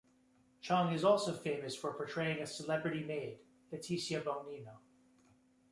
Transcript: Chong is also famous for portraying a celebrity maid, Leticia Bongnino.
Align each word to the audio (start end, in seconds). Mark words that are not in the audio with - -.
Chong 0.61 0.93
is 0.93 1.03
also 1.03 1.31
famous 1.31 1.75
for 1.75 1.93
portraying 1.93 2.41
a 2.41 2.47
celebrity 2.47 3.03
maid, 3.03 3.37
Leticia 3.71 4.23
Bongnino. 4.23 4.77